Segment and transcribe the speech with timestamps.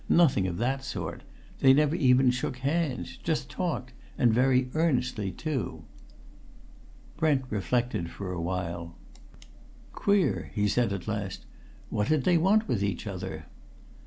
[0.09, 1.21] "Nothing of that sort!
[1.59, 3.17] They never even shook hands.
[3.17, 5.83] Just talked and very earnestly too."
[7.17, 8.95] Brent reflected for a while.
[9.93, 11.45] "Queer!" he said at last.
[11.91, 13.45] "What did they want with each other?"